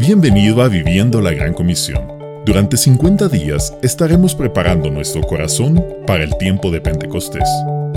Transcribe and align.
Bienvenido 0.00 0.62
a 0.62 0.68
Viviendo 0.68 1.20
la 1.20 1.30
Gran 1.30 1.52
Comisión. 1.52 2.08
Durante 2.46 2.78
50 2.78 3.28
días 3.28 3.76
estaremos 3.82 4.34
preparando 4.34 4.88
nuestro 4.88 5.20
corazón 5.20 5.84
para 6.06 6.24
el 6.24 6.38
tiempo 6.38 6.70
de 6.70 6.80
Pentecostés. 6.80 7.46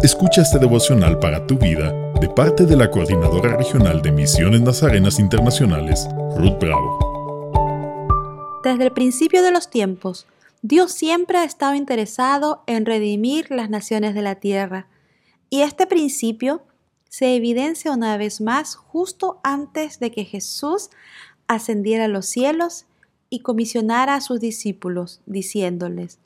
Escucha 0.04 0.42
este 0.42 0.60
devocional 0.60 1.18
para 1.20 1.48
tu 1.48 1.58
vida 1.58 1.94
de 2.20 2.28
parte 2.28 2.66
de 2.66 2.76
la 2.76 2.92
Coordinadora 2.92 3.56
Regional 3.56 4.02
de 4.02 4.12
Misiones 4.12 4.60
Nazarenas 4.60 5.18
Internacionales, 5.18 6.06
Ruth 6.36 6.60
Bravo. 6.60 7.00
Desde 8.66 8.84
el 8.84 8.92
principio 8.92 9.42
de 9.42 9.52
los 9.52 9.70
tiempos, 9.70 10.28
Dios 10.62 10.92
siempre 10.92 11.38
ha 11.38 11.46
estado 11.46 11.74
interesado 11.74 12.64
en 12.68 12.86
redimir 12.86 13.50
las 13.50 13.70
naciones 13.70 14.14
de 14.14 14.24
la 14.24 14.36
tierra. 14.36 14.88
Y 15.50 15.62
este 15.62 15.88
principio 15.88 16.64
se 17.08 17.36
evidencia 17.36 17.94
una 17.94 18.18
vez 18.18 18.42
más 18.42 18.76
justo 18.76 19.40
antes 19.44 20.00
de 20.00 20.12
que 20.12 20.26
Jesús 20.26 20.90
ascendiera 21.48 22.06
a 22.06 22.10
los 22.10 22.26
cielos 22.26 22.86
y 23.30 23.40
comisionara 23.40 24.16
a 24.16 24.22
sus 24.22 24.40
discípulos, 24.40 25.22
diciéndoles, 25.26 26.20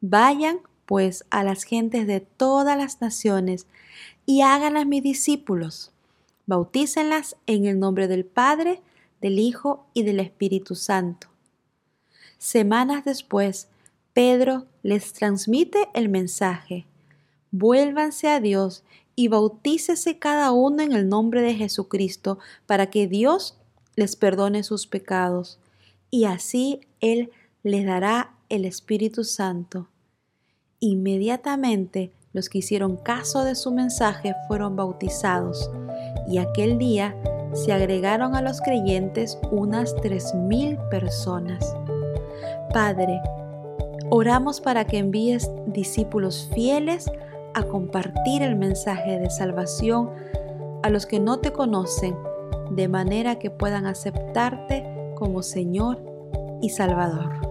Vayan 0.00 0.60
pues 0.86 1.24
a 1.30 1.44
las 1.44 1.64
gentes 1.64 2.06
de 2.06 2.20
todas 2.20 2.76
las 2.76 3.00
naciones 3.00 3.66
y 4.26 4.42
háganlas 4.42 4.86
mis 4.86 5.02
discípulos. 5.02 5.92
Bautícenlas 6.46 7.36
en 7.46 7.66
el 7.66 7.78
nombre 7.78 8.08
del 8.08 8.24
Padre, 8.24 8.82
del 9.20 9.38
Hijo 9.38 9.86
y 9.94 10.02
del 10.02 10.20
Espíritu 10.20 10.74
Santo. 10.74 11.28
Semanas 12.38 13.04
después, 13.04 13.68
Pedro 14.14 14.66
les 14.82 15.12
transmite 15.12 15.88
el 15.94 16.08
mensaje. 16.08 16.86
Vuélvanse 17.50 18.28
a 18.28 18.40
Dios 18.40 18.82
y 19.14 19.28
bautícese 19.28 20.18
cada 20.18 20.50
uno 20.50 20.82
en 20.82 20.92
el 20.92 21.08
nombre 21.08 21.42
de 21.42 21.54
Jesucristo 21.54 22.38
para 22.66 22.90
que 22.90 23.06
Dios 23.06 23.58
les 23.96 24.16
perdone 24.16 24.62
sus 24.62 24.86
pecados, 24.86 25.58
y 26.10 26.24
así 26.24 26.80
Él 27.00 27.30
les 27.62 27.86
dará 27.86 28.34
el 28.48 28.64
Espíritu 28.64 29.24
Santo. 29.24 29.88
Inmediatamente 30.80 32.12
los 32.32 32.48
que 32.48 32.58
hicieron 32.58 32.96
caso 32.96 33.44
de 33.44 33.54
su 33.54 33.72
mensaje 33.72 34.34
fueron 34.48 34.76
bautizados, 34.76 35.70
y 36.28 36.38
aquel 36.38 36.78
día 36.78 37.16
se 37.52 37.72
agregaron 37.72 38.36
a 38.36 38.42
los 38.42 38.60
creyentes 38.60 39.38
unas 39.50 39.94
tres 39.96 40.34
mil 40.34 40.78
personas. 40.90 41.76
Padre, 42.72 43.20
oramos 44.10 44.60
para 44.60 44.84
que 44.84 44.98
envíes 44.98 45.50
discípulos 45.66 46.48
fieles 46.54 47.10
a 47.54 47.64
compartir 47.64 48.42
el 48.42 48.54
mensaje 48.54 49.18
de 49.18 49.28
salvación 49.28 50.10
a 50.82 50.90
los 50.90 51.06
que 51.06 51.18
no 51.18 51.40
te 51.40 51.52
conocen 51.52 52.16
de 52.70 52.88
manera 52.88 53.38
que 53.38 53.50
puedan 53.50 53.86
aceptarte 53.86 55.12
como 55.16 55.42
Señor 55.42 56.02
y 56.62 56.70
Salvador. 56.70 57.49